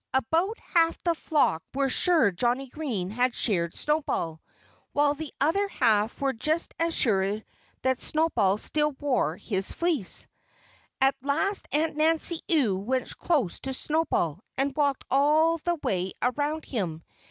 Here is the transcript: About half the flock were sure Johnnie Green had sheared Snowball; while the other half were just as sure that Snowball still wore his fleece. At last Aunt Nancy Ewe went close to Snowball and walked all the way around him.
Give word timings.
About 0.15 0.57
half 0.57 0.97
the 1.03 1.13
flock 1.13 1.61
were 1.75 1.87
sure 1.87 2.31
Johnnie 2.31 2.69
Green 2.69 3.11
had 3.11 3.35
sheared 3.35 3.75
Snowball; 3.75 4.41
while 4.93 5.13
the 5.13 5.31
other 5.39 5.67
half 5.67 6.19
were 6.19 6.33
just 6.33 6.73
as 6.79 6.95
sure 6.95 7.43
that 7.83 7.99
Snowball 8.01 8.57
still 8.57 8.93
wore 8.93 9.37
his 9.37 9.71
fleece. 9.71 10.27
At 10.99 11.13
last 11.21 11.67
Aunt 11.71 11.97
Nancy 11.97 12.41
Ewe 12.47 12.77
went 12.79 13.15
close 13.19 13.59
to 13.59 13.73
Snowball 13.75 14.39
and 14.57 14.75
walked 14.75 15.05
all 15.11 15.59
the 15.59 15.75
way 15.83 16.13
around 16.23 16.65
him. 16.65 17.03